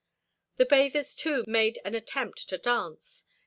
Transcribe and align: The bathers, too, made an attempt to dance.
The 0.57 0.65
bathers, 0.65 1.13
too, 1.13 1.43
made 1.47 1.77
an 1.85 1.93
attempt 1.93 2.49
to 2.49 2.57
dance. 2.57 3.25